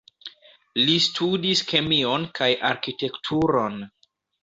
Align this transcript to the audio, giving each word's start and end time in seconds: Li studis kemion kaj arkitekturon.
Li 0.87 0.95
studis 1.09 1.63
kemion 1.73 2.27
kaj 2.41 2.51
arkitekturon. 2.73 3.83